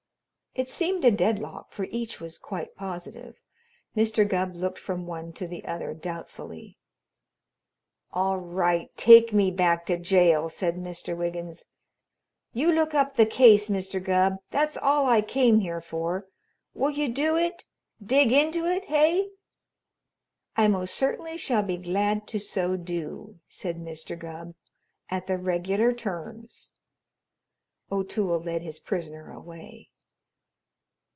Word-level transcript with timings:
It 0.53 0.67
seemed 0.67 1.05
a 1.05 1.11
deadlock, 1.11 1.71
for 1.71 1.85
each 1.91 2.19
was 2.19 2.37
quite 2.37 2.75
positive. 2.75 3.37
Mr. 3.95 4.27
Gubb 4.27 4.53
looked 4.53 4.79
from 4.79 5.07
one 5.07 5.31
to 5.31 5.47
the 5.47 5.63
other 5.63 5.93
doubtfully. 5.93 6.77
"All 8.11 8.35
right, 8.35 8.89
take 8.97 9.31
me 9.31 9.49
back 9.49 9.85
to 9.85 9.97
jail," 9.97 10.49
said 10.49 10.75
Mr. 10.75 11.15
Wiggins. 11.17 11.67
"You 12.51 12.69
look 12.73 12.93
up 12.93 13.13
the 13.15 13.25
case, 13.25 13.69
Mr. 13.69 14.03
Gubb; 14.03 14.39
that's 14.49 14.75
all 14.75 15.07
I 15.07 15.21
came 15.21 15.61
here 15.61 15.79
for. 15.79 16.27
Will 16.73 16.91
you 16.91 17.07
do 17.07 17.37
it? 17.37 17.63
Dig 18.05 18.33
into 18.33 18.65
it, 18.65 18.83
hey?" 18.85 19.29
"I 20.57 20.67
most 20.67 20.95
certainly 20.95 21.37
shall 21.37 21.63
be 21.63 21.77
glad 21.77 22.27
to 22.27 22.39
so 22.39 22.75
do," 22.75 23.39
said 23.47 23.77
Mr. 23.77 24.19
Gubb, 24.19 24.55
"at 25.09 25.27
the 25.27 25.37
regular 25.37 25.93
terms." 25.93 26.73
O'Toole 27.89 28.41
led 28.41 28.63
his 28.63 28.81
prisoner 28.81 29.31
away. 29.31 29.87